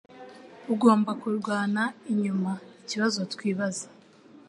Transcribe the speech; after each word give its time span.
Ugomba 0.73 1.11
kurwana 1.21 1.83
inyuma 2.11 2.51
ikibazo 2.81 3.19
twibaza 3.33 3.85